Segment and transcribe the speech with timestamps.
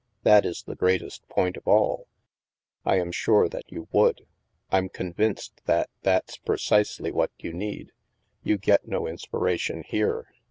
[0.23, 2.07] "That is the greatest point of all.
[2.85, 4.25] I am sure that you would.
[4.71, 7.91] I'm convinced that that's precisely what you need.
[8.41, 10.25] You get no inspiration here.